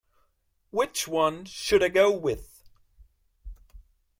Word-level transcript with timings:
Which 0.71 1.07
one 1.07 1.45
should 1.45 1.83
I 1.83 1.89
go 1.89 2.09
with? 2.09 2.63